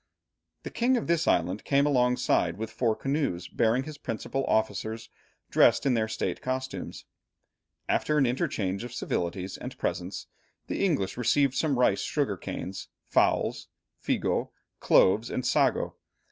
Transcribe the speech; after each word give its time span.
The 0.63 0.71
king 0.71 0.97
of 0.97 1.05
this 1.05 1.27
island 1.27 1.63
came 1.63 1.85
alongside, 1.85 2.57
with 2.57 2.71
four 2.71 2.95
canoes 2.95 3.47
bearing 3.47 3.83
his 3.83 3.99
principal 3.99 4.43
officers 4.47 5.11
dressed 5.51 5.85
in 5.85 5.93
their 5.93 6.07
state 6.07 6.41
costumes. 6.41 7.05
After 7.87 8.17
an 8.17 8.25
interchange 8.25 8.83
of 8.83 8.95
civilities 8.95 9.57
and 9.59 9.77
presents, 9.77 10.25
the 10.65 10.83
English 10.83 11.17
received 11.17 11.53
some 11.53 11.77
rice, 11.77 12.01
sugar 12.01 12.35
canes, 12.35 12.87
fowls, 13.05 13.67
figo, 14.03 14.49
cloves, 14.79 15.29
and 15.29 15.45
sago. 15.45 15.95